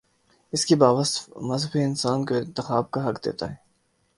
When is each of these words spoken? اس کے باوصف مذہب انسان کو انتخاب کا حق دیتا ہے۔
اس 0.53 0.65
کے 0.65 0.75
باوصف 0.75 1.29
مذہب 1.37 1.69
انسان 1.73 2.25
کو 2.25 2.35
انتخاب 2.35 2.91
کا 2.91 3.09
حق 3.09 3.25
دیتا 3.25 3.49
ہے۔ 3.49 3.55